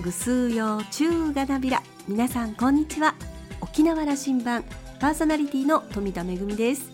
[0.00, 1.82] ぐすうよ中がなびら。
[2.08, 3.14] 皆さんこんにちは。
[3.60, 4.64] 沖縄羅針盤。
[4.98, 6.90] パーソナリティの富田恵です。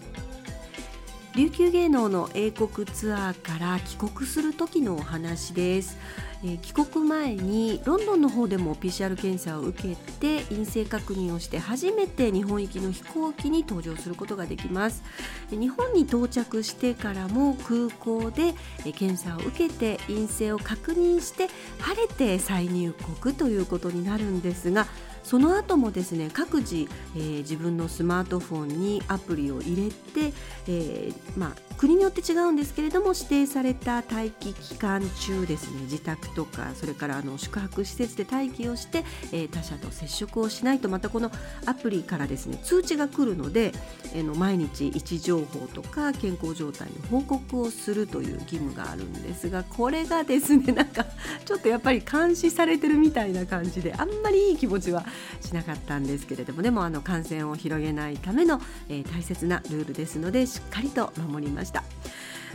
[1.36, 5.96] 琉球芸能の英国ツアーから帰国する時のお話です。
[6.44, 15.02] え、帰国前にロンドンの方でも PCR 検査を受けて陰性確認をして初めて日本行きの飛行機に搭乗することができます。
[15.50, 18.54] 日本に到着してからも空港で
[18.92, 21.48] 検査を受けて陰性を確認して
[21.80, 24.86] 晴れて再入国ということになるんですが
[25.26, 30.32] その後もですね各自、えー、自分のスマートフォンにアプリを入れて、
[30.68, 41.32] えー、まあ、国によって違うんですけれども指定された待機期間中ですね自宅とかそれからあの宿泊施設で待機をして、えー、他者と接触をしないとまたこの
[41.66, 43.72] アプリからですね通知が来るので、
[44.14, 51.04] え、の毎日位置情報とか健康状態の報告をするという義務があるんですがこれがですねなんか
[51.44, 55.04] ちょっとやっぱり監視されてるみたいな感じであんまりいい気持ちは
[55.40, 61.84] しなかったんですけれどもでもあの感染を広げないための、えー、大切なルールですのでしっかりと守りました。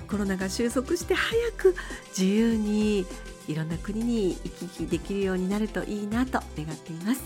[0.08, 1.76] コロナが収束して早く
[2.10, 3.06] 自由に
[3.48, 7.22] いろんな国に行き来できるようになるといいなと願っています。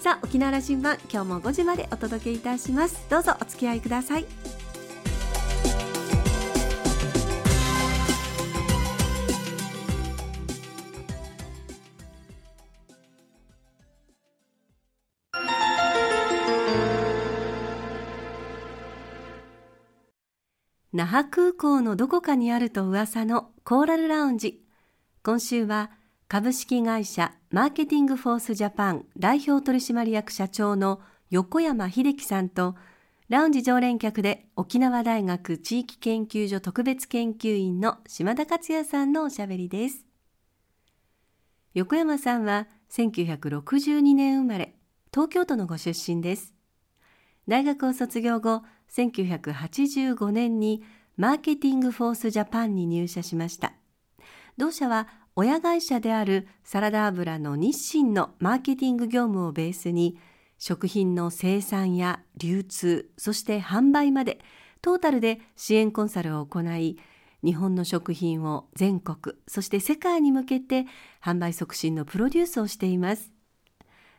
[0.00, 3.06] さあ沖縄羅針盤今日も5時までお届けいたします。
[3.08, 4.63] どうぞお付き合いください。
[20.94, 24.64] 那覇空港のどこかにあると噂のコーラルラウンジ。
[25.24, 25.90] 今週は
[26.28, 32.76] 株式会社マーケティングフォースジャパン代表取締役社長の横山秀樹さんと
[33.28, 40.06] ラウンジ常連客で沖縄大学地域研究所特別研究員の島田克也さんのおしゃべりです。
[41.74, 44.76] 横山さんは1962年生まれ
[45.12, 46.54] 東京都のご出身です。
[47.48, 50.82] 大学を卒業後1985年に
[51.16, 53.74] マーケティングフォースジャパンに入社しました。
[54.56, 60.16] 同社は親会社であるサラダ油の日清のマーケティング業務をベースに
[60.58, 64.38] 食品の生産や流通そして販売まで
[64.80, 66.98] トータルで支援コンサルを行い
[67.44, 70.86] 日本の食品を全国そして世界に向けて
[71.22, 73.33] 販売促進のプロデュースをしています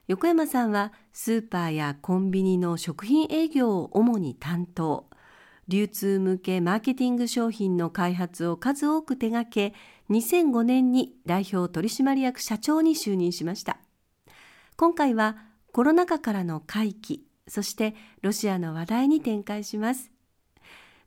[0.08, 5.10] 横山さんはスーパーやコンビニの食品営業を主に担当。
[5.68, 9.74] 流通向けマーケティング商品の開発を数多く手掛け
[10.12, 13.80] 2005年に代表取締役社長に就任しました。
[14.78, 15.38] 今回は
[15.72, 20.12] コロナ禍からの回帰そしてロシアの話題に展開します。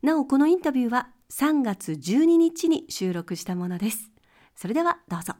[0.01, 4.11] なおこのインタビューは3月12日に収録したものです。
[4.55, 5.35] それではどうぞ。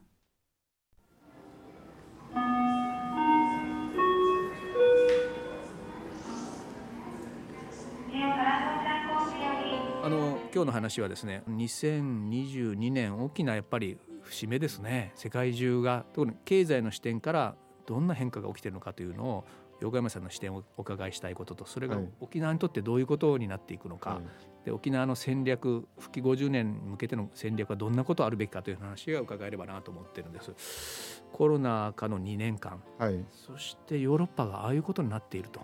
[10.59, 15.14] 今日の話はですね2022年大きなやっぱり節目ですね。
[15.16, 17.56] 世界中が特に経済の視点から
[17.88, 19.46] どんな変化が起きているのかというのを
[19.80, 31.24] 横山さんの視点をお伺いしたいこととそれが沖縄にとってどういうことになっていくのか、はい、で沖縄の戦略復帰50年に向けての戦略はどんなことあるべきかという話が伺えればなと思ってるんです。
[31.31, 35.62] コロナ禍の2年間、はい、そしてヨーロッパがああいうことになっていると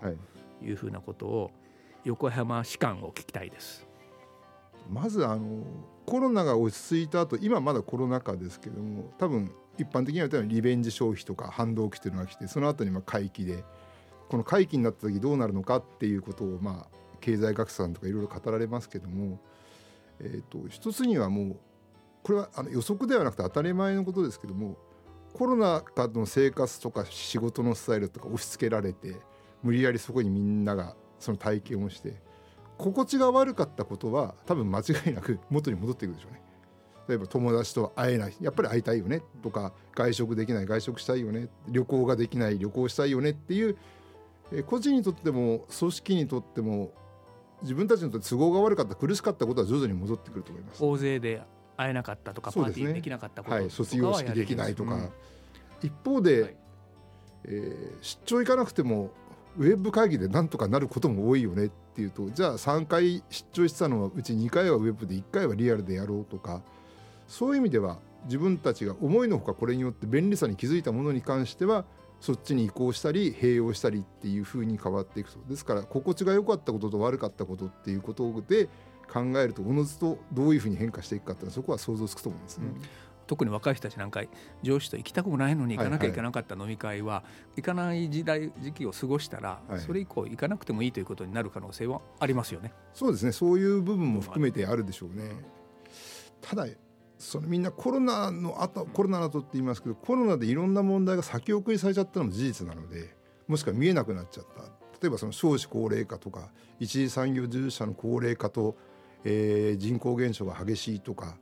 [0.64, 0.70] い。
[0.70, 1.50] うふうなことを
[2.04, 3.85] 横浜士官を聞きたいです。
[4.90, 5.64] まずあの
[6.06, 13.64] コロナが落ち着いた後今まだコロナ禍ですけども多分一般的にはリベンジ消費とか反動期というのが来てその後にまあ回帰で
[14.28, 19.40] この回帰になった時どうなるのかっていうことをまあ経済学者さんとかいろいろ語られますけども、
[20.20, 21.56] えー、と一つにはもう
[22.22, 24.76] これはあの予測ではなくて当たり前のことですけども
[25.32, 29.16] コロナ禍の生活とか仕事のスタイルとか押し付けられて
[29.62, 32.14] 無理やりそこにみんながその体験をして
[32.78, 36.42] 心地が悪かったことは多分間違いなく元に戻っていくでしょうね。
[37.08, 38.34] 例えば友達と会えない。
[38.40, 41.48] やっぱり会いたいよねとか外食できない外食したいよね。
[41.68, 43.76] 旅行ができない旅行したいよねっていう
[44.66, 46.92] 個人にとっても組織にとっても
[47.62, 50.84] 自分たちにとって都合が悪かった苦しかったことは徐々に戻ってくると思います。
[50.84, 51.42] 大勢で
[51.76, 55.10] 会えなかったとか、パーティーできなかったこと、はい、卒業式できないとか、うん、
[55.82, 56.56] 一方で、はい、
[57.44, 59.10] えー、出張行かなくても
[59.58, 66.60] ウェブ会議でなんとかなることも多いよねっていうとじゃあ3回出張してたのはうち2回はウェブで1回はリアルでやろうとか
[67.26, 67.96] そういう意味では
[68.26, 71.86] 自分たちが思いのほかこれによって便利さに気づいたものに関しては
[72.20, 78.68] そっちに移行したり併用したりっていうふうに変わっていくとですから心地が良かったことと悪かったことっていうことで
[79.10, 82.66] 考えるとおのずとどういうふうに変化していくかっていうのはそこは想像つくと思うんですね。
[83.26, 84.22] 特に若い人たちなんか
[84.62, 87.24] 上司と行きたくもないのに行かなきゃいけなかった飲み会は、
[87.56, 92.72] 行かない時代時期を過ごしたら、それ以降行かなくてもいいということになる可能性はありますよね。
[92.94, 93.32] そうですね。
[93.32, 95.30] そういう部分も含めてあるでしょうね。
[96.40, 96.66] ただ
[97.18, 103.16] そのみんなコロナの後コロナの後って言いますけどコロナでいろんな問題が先送りされちゃったのも事実なので
[103.48, 104.62] もしくは見えなくなっちゃった。
[105.00, 106.50] 例えばその少子高齢化とか
[106.80, 108.76] 一次産業従事者の高齢化と、
[109.24, 111.36] えー、人口減少が激しいとか、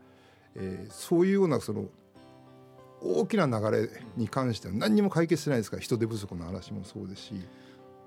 [0.57, 1.87] えー、そういうようなその
[3.03, 7.35] 大きな流れに関しては何にも解決してないですから人手不足の話もそうですし。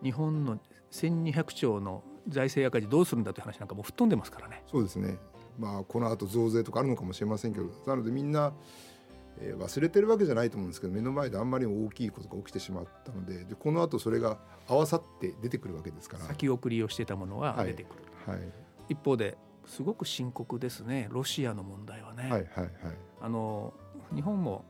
[0.03, 0.59] 日本の
[0.91, 4.63] 1200兆の財政赤字どうするんだという話なんかも吹っ飛んでますからね。
[4.67, 5.17] そうですね。
[5.57, 8.53] まあ、このあと増税とかあるのかもしれませんけどなのでみんな、
[9.39, 16.25] えー、忘れてるわけじゃないと思うんですけど目の前であんまり大きいことが起きてしまったのででこのあとそれが合わさって出てくるわけですから。
[16.25, 18.49] 先送りをしてたものが出てくる、はい、はい、
[18.89, 19.35] 一方で
[19.67, 22.23] すごく深刻ですねロシアの問題はね。
[22.23, 22.71] はいはいはい、
[23.21, 23.73] あの
[24.15, 24.65] 日本も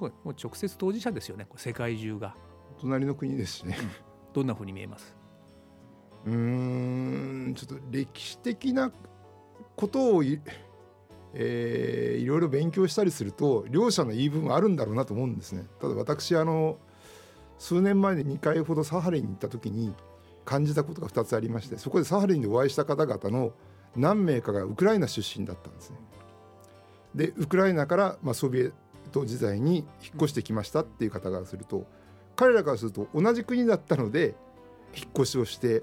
[0.00, 2.34] もう直接当事者ですよね世界中が。
[2.80, 3.90] 隣の国ですしね、うん、
[4.32, 5.16] どんなふうに見えます？
[6.26, 8.92] うんちょっと歴史的な
[9.76, 10.40] ことをい,、
[11.34, 15.66] えー、いろいろ勉強したりすると両者の言い分はあるんだろうなと思うんですね。
[15.80, 16.78] ただ私あの
[17.58, 19.94] 数年前に2回ほどサハリンに行った時に
[20.44, 23.52] 感じたことが2つありましてそこでサハリンでお会いした方々の
[23.96, 25.96] 何名かがウクライナ出身だったんですね。
[27.14, 28.72] でウクライナから、まあ、ソビエ
[29.12, 29.86] ト時代に引っ
[30.16, 31.86] 越してきましたっていう方がすると
[32.36, 34.34] 彼らからすると同じ国だったので
[34.94, 35.82] 引っ越しをして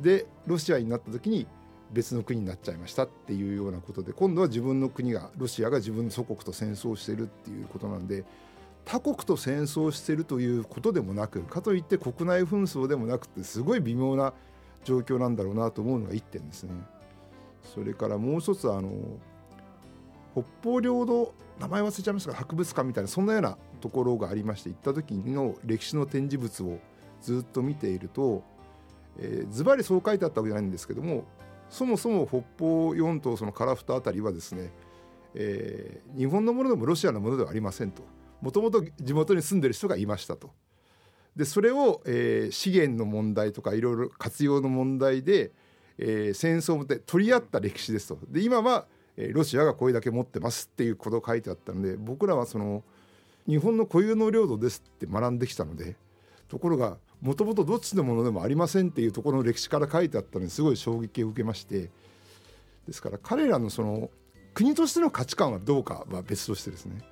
[0.00, 1.46] でロシアになった時に
[1.92, 8.24] 別の国になっちゃいましたっていうようなことで今度は自分の国がロシアが自分の祖国と戦争してるっていうことなんで
[8.84, 14.32] 他国と戦争してるということでもなくかといって国内紛争でもなくてすごい微妙な
[14.84, 16.72] 状況なんだろうなと思うのが1点ですね。
[17.66, 18.90] それからもう一つあの
[20.32, 26.78] 北方領土名前忘れちゃいましたが博物館みたいなそんなようなところがありまして行った時の歴史の展示物を
[27.22, 28.42] ずっと見ていると
[29.50, 31.24] ズバリそう書いてあったわけじゃないんですけども
[31.70, 34.72] そもそも北方四島その樺太あたりはですね、
[35.34, 38.02] えー、日本のものでもロシアのものではありませんと
[38.40, 40.50] もともと地元に住んでる人がいましたと。
[41.34, 45.52] でそれを、えー、資源の問題とかいろいろ活用の問題で、
[45.98, 48.18] えー、戦争で取り合った歴史ですと。
[48.28, 52.82] で今は、えー、ロシアがこれだけ持ってますっていうことを書いてあったので僕らはその
[53.48, 55.96] 日本の固有の領土ですって学んできたので
[56.48, 61.90] ところがもともとどっちのものでもありませんっていうところの歴史から書いてあったのにすごい衝撃を受けまして
[62.86, 64.10] ですから彼らのその
[64.54, 67.02] 国としての価値観はどうかは別としてですね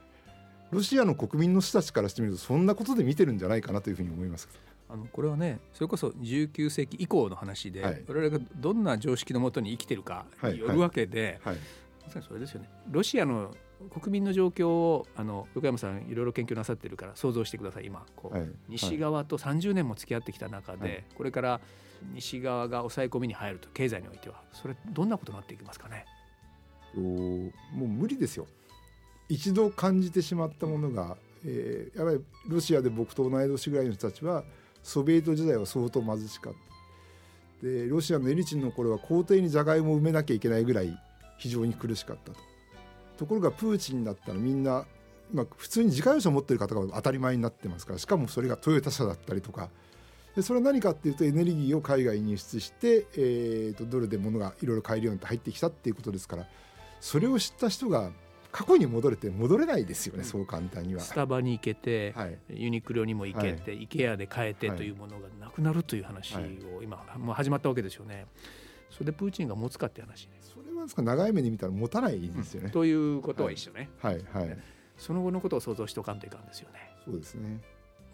[0.71, 4.49] ロシアの国民の人たちからしてみるとそんなことで見てるんじゃないかなというふうに思います
[4.89, 11.55] あのこれはねそれこそ19世紀以降の話で、はい、我々がどんな常識のもとに生きてるかによるわけで、はい。
[11.55, 11.63] はい、
[12.05, 12.69] まさにそれですよね。
[12.91, 13.55] ロシアの
[13.91, 18.05] 国民の状況をあの横山さんいろいろ研究なさってるから想像してください今。
[18.17, 21.61] こう、はい、西側と30年も付き合ってきた中で、はい、これから
[22.13, 24.43] 西側が抑え込みに入ると経済においては。
[24.53, 26.05] それどんなことになっていきますかね？
[26.97, 27.51] おも
[27.87, 28.47] う無理ですよ。
[29.29, 34.45] 一度感じてしまったものが、えー、やっぱりロシアで僕と同い年ぐらいの人たちは
[34.85, 40.97] ソビエト時代は相当貧しかったでロシアのエリチンの頃は皇帝にじゃがいもを埋めなきゃいけないぐらい
[41.39, 42.39] 非常に苦しかったと。
[43.17, 44.85] ところがプーチンだったらみんな、
[45.33, 49.71] まあ、普通に自家用車を持ってる方が当たり前になってますからしかもそれがトヨタ車だったりとか
[50.37, 56.47] でそれは何かっていうとエネルギーを海外に輸出して、えー、とドルで物がいろいろ買えるようになって入ってきたっていうことですから
[57.01, 58.11] それを知った人が
[58.55, 61.01] 過去に戻れて戻れないですよね、うん、そう簡単には。
[61.01, 68.29] スタバに行けて、はい、ユニクロにも行けて、はい、イケアで買えてというものがなくなるという話を今、もう始まったわけですよね。
[68.91, 74.59] それでプーチンが持つかって話それはですか長い目で見たら持たないですよね、うん、ということは一緒ね、はい、はい、はい、
[74.97, 76.79] その後のことを想像しておかんといかんですよね。
[77.05, 77.61] そうですね。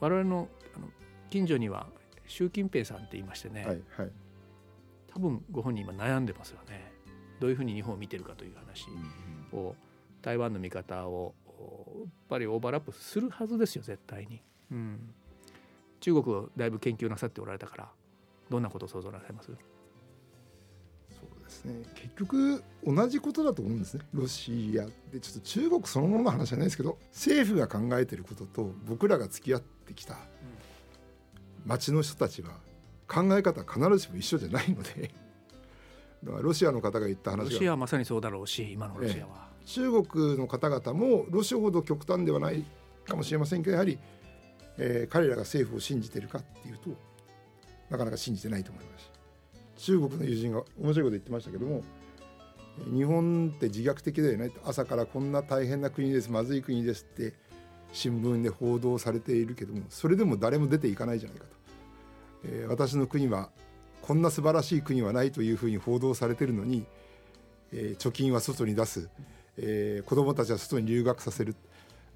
[0.01, 0.89] 我々のあの
[1.29, 1.87] 近所には
[2.27, 3.83] 習近平さんって言いましてね、はい。
[3.99, 4.11] はい、
[5.13, 6.93] 多分ご本人今悩んでますよね。
[7.41, 8.87] どういうふうに日本を見てるかという話
[9.53, 9.75] を、
[10.23, 11.35] 台湾の見方を
[12.01, 15.15] やっぱりオーバーラップするはずですよ絶対に、うん、
[16.01, 17.89] 中国をだいぶ研究なさっておられたから
[18.49, 19.51] どんなことを想像なさいます？
[19.51, 19.57] で
[21.51, 21.85] すね。
[21.95, 24.05] 結局同じことだと思うんですね。
[24.15, 30.17] ロシアでちょっと中国そのものの話じゃないですけど政府が考えてることと僕らが付き合ってきた
[31.67, 32.53] 町の人たちは
[33.07, 35.11] 考え方は必ずしも一緒じゃないので
[36.23, 42.65] ロシアの方が言った話ロシアはまさにそうだろうし今のロシアは、ええ、中国の方々もロシアほど極端ではない
[43.07, 43.99] かもしれませんけどやはり、
[44.79, 46.91] えー、彼らが政府を信じてるかっていうと
[47.89, 49.11] なかなか信じてないと思います。
[49.77, 51.83] 中国の友人が面白いこと言ってましたけども
[52.93, 57.35] 日本って自虐的だよね朝からこんな大変な国ですまずい国ですって
[57.93, 61.57] 新聞で報道されているけどもそれでも誰も出ていかないじゃないかと、
[62.45, 63.51] えー、私の国は
[64.03, 66.85] こんな素晴らしい国はないというふうに報道されてるのに、
[67.73, 69.09] えー、貯金は外に出す、
[69.63, 71.55] えー、子どもたちは外に留学させる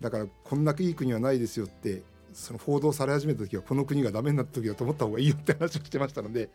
[0.01, 6.49] だからこんないい国はないですよってその報道され始めた時はこの国がダメになった時だと思った方がいいよって話をしてましたので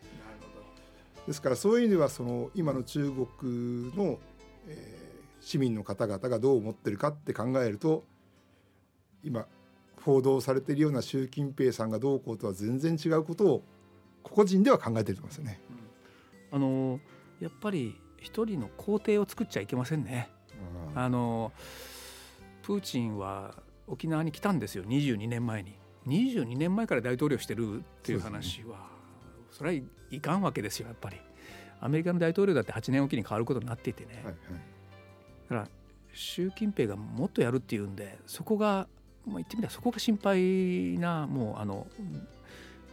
[1.27, 4.19] ですからそういう意味ではその今の中国の、
[4.67, 8.03] えー、市民の方々がどう思ってるかって考えると
[9.24, 9.46] 今
[10.03, 13.63] 報道されているような習近平さんがどうこうとは全然違うことを
[14.24, 15.62] 個人では考えてると思いますよね。
[16.51, 17.00] あの
[17.39, 20.29] やっぱり一人の皇帝を作っちゃいけませんね。
[20.96, 21.51] あの
[22.63, 23.55] プーチンは
[23.88, 24.84] 沖縄に来たんですよ。
[24.84, 25.75] 22年前に。
[26.08, 28.88] 22年前から大統領してるっていう話は
[29.51, 31.17] それはいかんわけですよやっぱり。
[31.81, 34.39] アメリカの大統領だって8年おきに変わることになっていてね、はいはい、だ
[35.50, 35.67] から
[36.13, 38.88] 習近平がもっとやるっていうんでそこが、
[39.25, 41.88] まあ、言ってみたらそこが心配なもうあの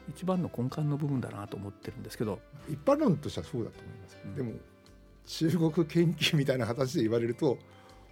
[0.09, 2.39] 一番の根幹の部分だなと思ってるんですけど。
[2.69, 4.53] 一般論としてはそうだと思います、うん、でも
[5.27, 7.59] 中国研究みたいな形で言われると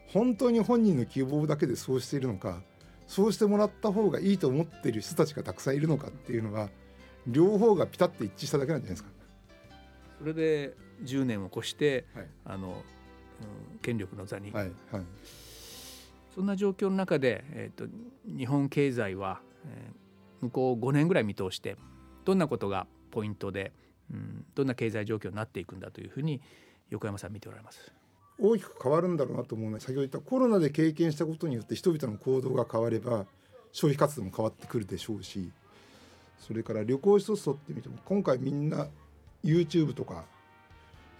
[0.08, 2.62] 本当に本人の希望だけでそうしているのか
[3.06, 6.70] そうしてもらった方がいいと思っている人たちがたくさんいるのかっていうのは
[7.26, 9.10] 両方がピタッと一致しただけなんじゃないですか。
[10.18, 15.02] それで10年を越して、はい、あの、うん、権力の座に、はいはい、
[16.34, 17.86] そんな状況の中で、えーと、
[18.26, 21.76] 日本経済は、えー、向こう5年ぐらい見通して
[22.24, 23.72] どんなことがポイントで、
[24.10, 26.40] うん、どんな経済状況になっていくんだというふうに
[26.90, 27.92] 横山さん見ておられます？
[28.40, 33.26] 大きく変わるんだろうなと思うのは先ほど言ったコロナで経験したことによって人々の行動が変われば
[33.72, 35.50] 消費活動も変わってくるでしょうし
[36.40, 38.88] それから旅行一つ取ってみても今回みんな
[39.44, 40.24] YouTube とか、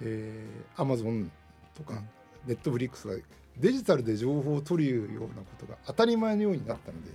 [0.01, 1.29] えー、Amazon
[1.77, 2.03] とか
[2.47, 3.23] Netflix が
[3.59, 7.11] デジタルで情報を取るようなことが当たり前のようになったので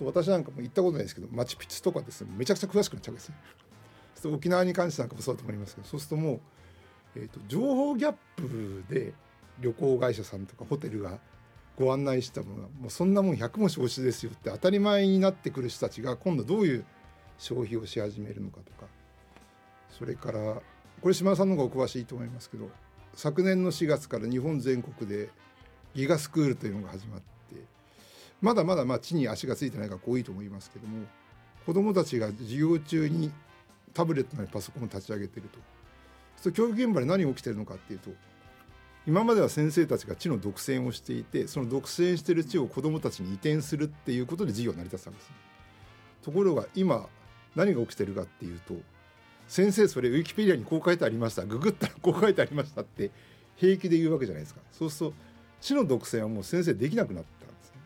[0.00, 3.36] 私なんかも行ったことないですけどマチュピチュとかですねめちゃくちゃ詳しくなっちゃうんですね。
[4.26, 6.40] 沖縄に関してなんかもそうだと思いますけどそうするともう、
[7.18, 9.12] えーと、情報ギャップで
[9.60, 11.18] 旅行会社さんとかホテルが
[11.76, 16.84] ご案内したものがもうそんなもん100も承知ですよって当たり前になってくる人たちが今度どういう
[17.38, 18.86] 消費をし始めるのかとか。
[19.90, 20.62] それから
[21.00, 22.68] これ島田さんの方がお詳しいと思いますけど
[23.14, 25.30] 昨年の4月から日本全国で
[25.94, 27.26] ギガスクールというのが始まって
[28.40, 31.06] まだまだま地に足がついてない学校多いと思いますけども
[31.66, 33.32] 子どもたちが授業中に
[33.92, 35.58] タブレットなりパソコンを立ち上げてると。
[36.40, 38.10] そう教育現場で何が起きてるのかっていうと
[39.06, 45.30] 今までは先生たちが地の独占をしていてその独占してる地を子どもたちに移転するっていうことで授業成り立つわけです。
[46.22, 47.08] ところが今
[47.56, 48.74] 何が起きてるかっていうと
[49.46, 53.10] 先生それウィキペディアにこう書いてありましたググったらこう書いてありましたって
[53.56, 55.16] 平気で言うわけじゃないですかそうすると
[55.60, 57.80] 知の独占はもう先生できなくなったんですね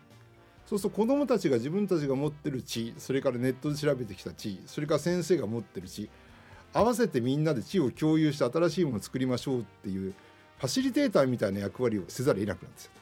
[0.66, 6.10] そうすると子どもたちが自分たちが持ってる知それからネットで調べてきた知それから先生が持ってる知
[6.72, 10.14] 合わせてみんなで知を共有して新しいものを作りましょうっていう
[10.58, 12.92] ファシリテーターみたいな役割をせざるを得なくなるんですよ。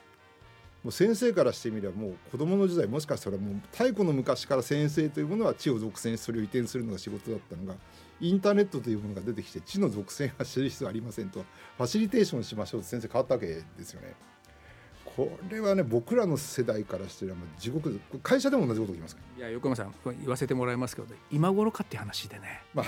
[0.82, 7.74] もう先生からしてみればもう子どもの時代もしかしたらもう太古の昔から先生というものは知を独占しそれを移転するのが仕事だったのが
[8.18, 11.44] インターネットというものが出てきて知の属性が知る必要ありませんと。
[11.76, 14.14] ファシリテーションしましょうと先生変わったわけですよね。
[15.16, 22.86] これはね僕らの世代からしては地獄会社でも同じこと起きますいや横山さん言わせてもらいますけど今頃かって話でね、まあ、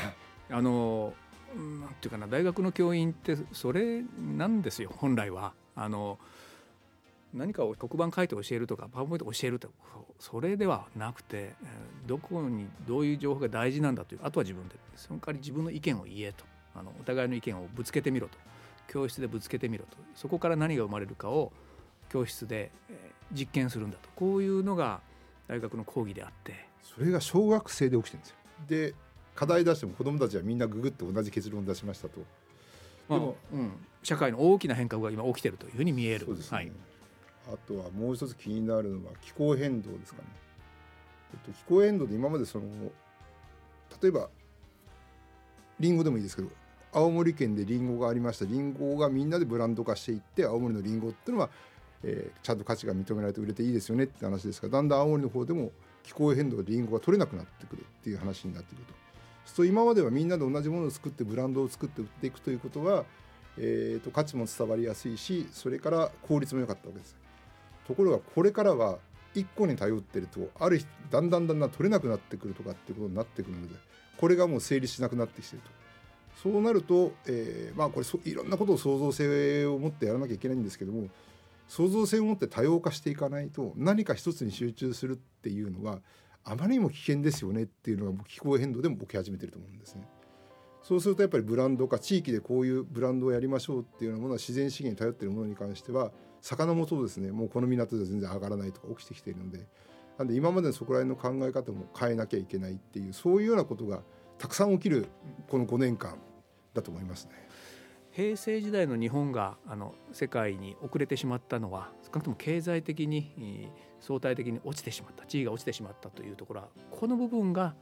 [0.53, 1.15] あの
[1.57, 4.03] なんていうかな大学の教員ってそれ
[4.37, 5.53] なんですよ本来は。
[5.75, 6.19] あの
[7.35, 9.75] 何かを黒板書いて教えるとかパワーポイント教えるとか
[10.19, 11.55] それではなくて
[12.07, 16.45] どこにどういう情報が大事なんだというあとは自分でその代わり自分の意見を言えと。
[16.75, 18.39] あのお互いの意見をぶつけてみろと。
[18.89, 19.97] 教室でぶつけてみろと。
[20.15, 21.53] そこから何が生まれるかを
[22.09, 22.71] 教室で
[23.33, 24.09] 実験するんだと。
[24.17, 25.01] こういうのが
[25.49, 26.67] 大学の講義であって。
[26.83, 28.37] それが小学生で起きてるんですよ。
[28.69, 28.95] で
[29.35, 32.21] 課題出しても子どもたちはみんなググって同じ結論を出しましたと。
[33.09, 33.73] でも、うん、
[34.03, 36.27] 社会の大きな変革が今起きてるというふうに見える。
[36.27, 36.73] そうですね、はい
[37.49, 40.29] あとはもう一つ気になるのは気候変動ですかね。
[41.35, 42.67] えっと、気候変動で今までその
[44.01, 44.29] 例えば
[45.81, 46.49] りんごでもいいですけど
[46.93, 51.51] 青森県でりんごがありましたりんごがみんなでブランド化していって青森のりんごっていうのは、
[52.05, 55.73] えー、ちゃんと価値が認められて売れていいですよねって話ですがだんだん青森の方でも
[56.03, 59.02] 気候変動でりんごが取れなくなってくるっていう話になってくると。
[59.45, 63.05] そう今まではみんなで同じものを作ってブランドを作って売っていくということは、
[63.59, 67.17] えーと価値も伝わりやすいしそれから効率も良かったわけです。
[67.87, 68.99] ところがこれからは
[69.35, 73.75] 1個に頼ってるとある日だんだんだんだん取れなくなってくるとかっていうことになってくるので
[74.19, 75.71] これがもう成立しなくなってきてると
[76.43, 81.09] そうなると、えー、まあこれそいろんなことを創造性を持ってやらなきゃいけないんですけども
[81.69, 86.01] 創造性を持って多様化していかないと何か一つに集中するっていうのが
[86.45, 90.09] あまりにも危険ですよねっていうのが気候変動でも起き始めてると思うんですね。
[90.83, 99.65] そうするとやっぱりブランド化地域でこういうブランドをやりましょうっていうようなものは自然資源に頼ってるものに関しては魚もそうですねもうこの港では全然上がらないとか起きてきているので
[100.19, 104.03] なんで今までのそこら辺の考え方も変えなきゃいけないっていうそういうようなことが
[104.39, 105.07] たくさん起きる
[105.49, 106.19] この5年間
[106.75, 107.33] だと思いますね。
[108.11, 113.71] 平成時代の日本があの世界に遅れてしまったのは少なくとも経済的に
[114.03, 117.75] 相対的に落ちてしまった地位が落ちてしまったというところはこの部分が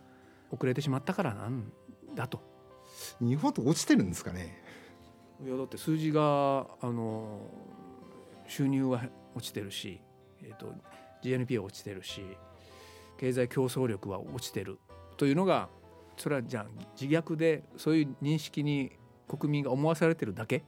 [0.50, 1.72] 遅れてしまったからなん
[2.14, 2.40] だと。
[3.20, 4.62] 日本と落ちてるんですかね
[5.44, 7.40] いやだって数字があの
[8.46, 9.02] 収入は
[9.34, 10.00] 落ちてるし、
[10.42, 10.74] えーと、
[11.22, 12.22] GNP は落ちてるし
[13.18, 14.78] 経済競争力は落ちてる
[15.16, 15.68] というのが
[16.16, 16.66] それはじゃあ
[17.00, 18.92] 自虐でそういう認識に
[19.28, 20.64] 国民が思わされてるだけ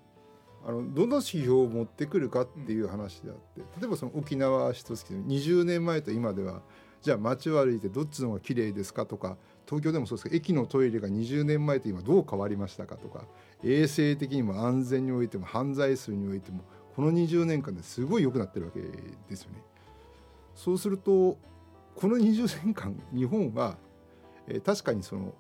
[0.64, 6.62] あのどの指標を持ってくるかっていう話であって、例えばその沖縄一つ20年前と今では
[7.02, 13.25] じゃあ街を歩いてどっちの方が綺麗ですかとか東京でもそうですけど駅のトイレが20年前と今どう変わりましたかとか
[13.64, 16.62] 衛生的にも安全においても犯罪数においても
[16.95, 19.62] この20年間ですごい良くなってるわけですよね。
[20.54, 21.38] そうすると
[21.95, 23.78] この20年間日本は、
[24.47, 25.35] えー、確かにその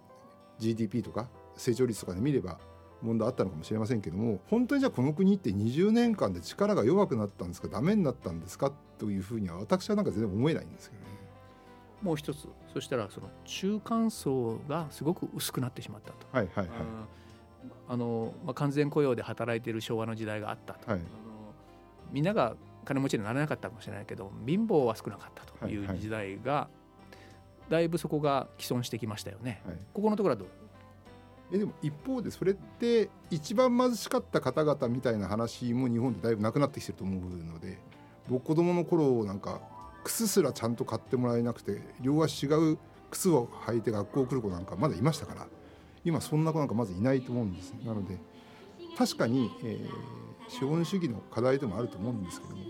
[0.58, 2.58] GDP とか成長率とかで見れば
[3.02, 11.12] 問題あったのかもしれませんけども本当にじゃあこの国って20年間で力が弱くなったんですかダメになったんですかというふうには私はなんか全然思えないんですけどね。
[12.02, 16.26] もう一つそしたらその中間層がすごく薄くなってしまったと。
[16.32, 16.76] はいはいはい、
[17.88, 21.08] あのまあ、完全雇用で働いている昭和の時代があったと、はい、あの
[22.10, 26.68] みんなが金持ちにならなかったかもしれないけど貧乏は少なかったという時代が、はいは
[27.68, 29.62] い、だいぶそこが既存してきましたよね。
[29.64, 30.48] はい、ここのところはどう？
[31.52, 37.78] えでも一方でそれって一番貧しかった方々みたいな話も日本でだいぶなくなってきてると思うので
[38.28, 39.60] 僕子供の頃なんか
[40.02, 42.78] 靴すらちゃんと買ってもらえなくて両足違う
[43.10, 45.46] 靴を履いて学校来る子なんかまだいましたから
[46.04, 48.18] 今そんな子なんかまずいないと思うんですなので
[48.96, 52.62] 確かに、えー、資本主義の課題でもあると思うんですけども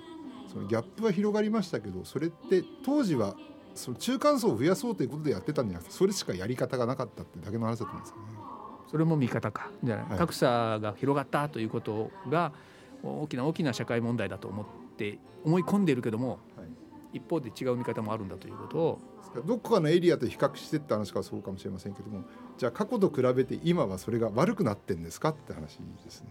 [0.52, 3.36] そのギャップは広がりましたけどそれって当時は
[3.74, 8.41] その中間層を増やそうということでやってたんじゃなくてそれしかやり方がなかったってだけの話だと思うんですよね。
[8.92, 10.02] それも見方かじゃな。
[10.02, 12.52] い、はい、格差が広がったということが
[13.02, 16.64] 大きな大きな社会問題だと思って思い込んでいるけども、は
[17.14, 19.00] い、一方で違う見方もあるんだということを。
[19.46, 22.24] どこかのエリアと比較してって話からそうかもしれませんけども
[22.58, 26.28] じゃあ過去と比べて今はそれが悪くなってんですかって話ですね。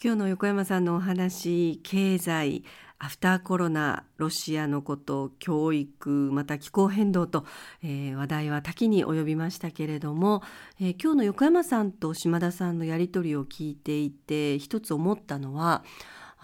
[0.00, 2.62] 今日の横山さんのお話経済
[2.98, 7.44] アフターコロナロシアのこと教育また気候変動と、
[7.82, 10.42] えー、話題は多岐に及びましたけれども、
[10.80, 15.84] えー、今日の横山さんと島田さんのやり取りを聞いていて一つ思ったのは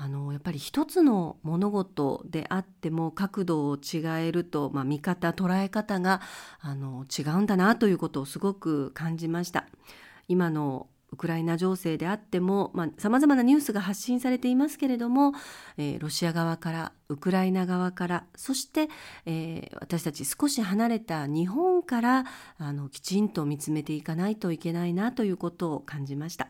[0.03, 6.23] あのやっぱり一つの物事であっても角度を違えると、まあ、見方捉え方が
[6.59, 9.67] あの違うんだなということをすごく感じました。
[10.27, 15.33] 今のウクライナ情勢であってもさまざ、まなニュースが発信されていますけれども、
[15.77, 18.88] えー、ロシア側からウクライナ側からそして、
[19.27, 22.25] えー、私たち少し離れた日本から
[22.59, 26.49] あのきちんと見つめていかないといけないなということを感じました。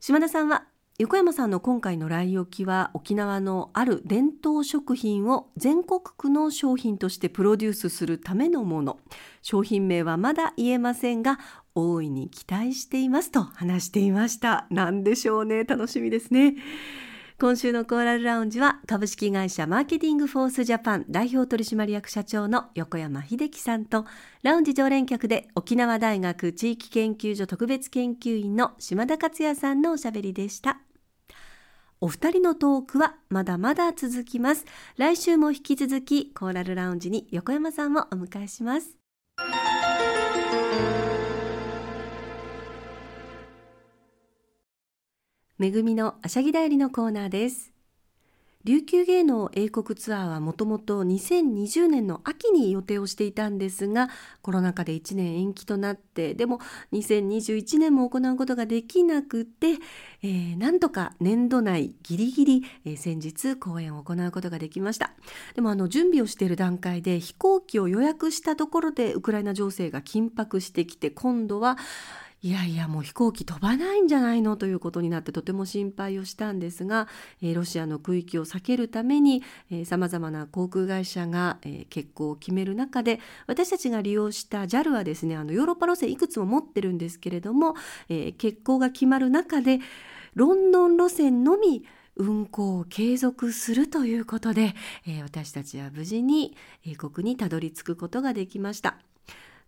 [0.00, 0.64] 島田さんは
[1.00, 8.98] 横山さんの今回の来沖は沖縄のある伝統食品を全国区の商品としてプロデュースするためのもの。
[9.40, 11.38] 商品名はまだ言えませんが
[11.74, 14.66] 大いに期待していますと話していました。
[14.70, 15.64] 何でしょうね。
[15.64, 16.56] 楽しみですね。
[17.40, 24.04] 今週のコーラルラウンジは株式会社マーケティングフォースジャパン代表取締役社長の横山秀樹さんと
[24.42, 30.80] ラウンジ常連客で沖縄大学地域研究所特別研究員の島田克也さんのおしゃべりでした。
[32.02, 34.66] お二人のトークはまだまだ続きます。
[34.98, 38.99] 来週も引き続きコーラルラウンジに横山さんをお迎えします。
[45.60, 47.70] めぐみのあしゃぎだよりのコーナーです。
[48.64, 54.08] 琉球芸能英国ツアーはもともと2020年の秋に予定をしていたんですが
[54.40, 56.60] コロナ禍で1年延期となってでも
[56.94, 59.72] 2021年も行うことができなくて、
[60.22, 65.12] えー、なんとか年度内ギリギリ、えー、先日公演を行うことができました。
[65.54, 71.76] でもあの準備をしている段階で飛行機を予約したところでウクライナ情勢が緊迫してきて今度は
[72.42, 74.56] いやいやもう飛行機飛ばないんじゃないの？
[74.56, 77.06] ということになってとても心配をしたんですが、
[77.42, 79.42] えー、ロシアの区域を避けるために
[79.84, 87.74] さまざまな航空会社が、えー、欠航を決める中で私たちが利用した JAL はですねあのヨーロッパ路線いくつも持ってるんですけれども、
[88.08, 89.78] えー、欠航が決まる中で
[90.34, 91.84] ロンドン路線のみ
[92.16, 94.74] 運行を継続するということで、
[95.06, 98.96] えー、私たちは無事に英国にたどり着くことができました。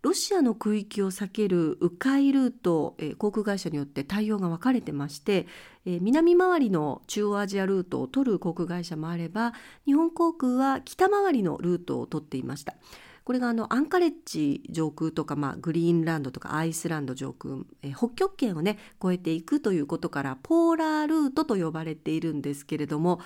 [0.03, 5.47] ロシアの区域を避ける迂回ルート、えー、航空会社によって対応が分かれてまして、
[5.85, 9.53] えー、南回りの中央アジアルートを取る航空会社もあれば
[9.85, 12.75] 日本航空は北回りのルートを取っていました。
[13.23, 23.21] これがあのアンカレッジ上空とか、まあ、グリーンランドとかアイスランド上空、え北極圏をね越えていくということからポーラールートと呼ばれているんですけれども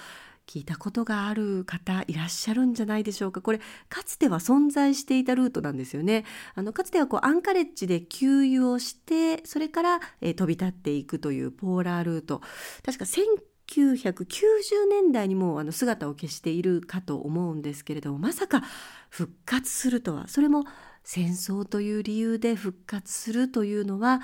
[0.47, 3.41] 聞いたことがある方いらっしゃるんじゃないでしょうか。
[3.41, 6.23] これかつては存在していたルートなんですよね。
[6.55, 12.41] あのかつてはこうアンカレッジで給油をしてそれから、えー、飛び立っていくというポーラールート。
[12.85, 13.05] 確か
[13.67, 18.63] 1990年代にもあの姿を消しているかと思うんですけれどもまさか
[19.09, 20.29] 復活するとは。
[20.29, 20.63] それも
[21.03, 24.21] 戦争という理由で復活するというのは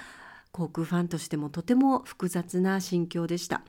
[0.54, 3.64] 航空ファンとしてもとても複雑な心境でした。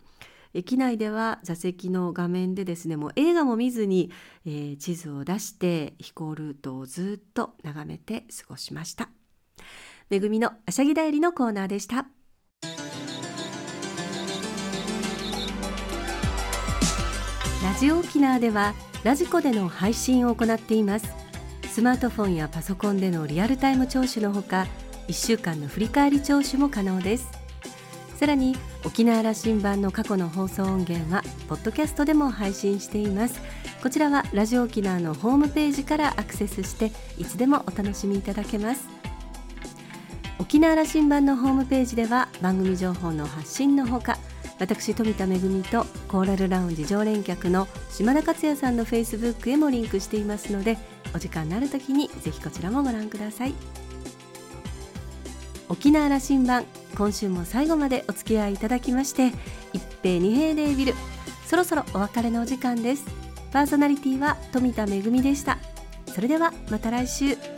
[0.62, 4.11] 機内では座席の画面でですねもう映画も見ずに、
[4.47, 9.09] えー、地図を出して飛行ルートをずっと眺めて過ごしました。
[10.11, 12.07] めぐみのあしゃぎだよりのコーナーでした。
[17.62, 21.12] ラジオ沖縄ではラジコでの配信を行っています。
[21.69, 24.67] スマートフォンやパソコンでのリアルタイム聴取のほか
[25.09, 27.44] 1週間の振り返り聴取も可能です。
[28.16, 33.40] さらに沖縄羅針盤の過去の放送音源はポッドキャストでも配信しています。
[33.83, 38.88] こちらはラジオ沖縄のホームページからアクセスしていつでもお楽しみいただけます。
[40.38, 44.18] 沖縄羅針盤のホームページでは番組情報の発信のほか
[44.59, 45.38] 私富田恵
[45.70, 50.79] とコーラルラウンジ常連客の島田克也さんのフェイスブックへもリンクしていますので
[51.14, 53.84] お時間のある時にぜひこちらもご覧ください。
[55.75, 56.65] 沖縄羅針盤
[56.97, 59.33] 今週も最後までお付き合いいただきまして
[59.73, 60.95] 一平二平デービル
[61.47, 63.05] そろそろお別れのお時間です。
[63.53, 65.59] パーソナリティは富田恵でした。
[66.07, 67.54] それではまた来週。